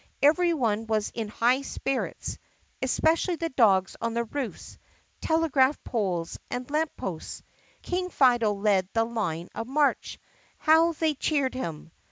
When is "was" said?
0.87-1.11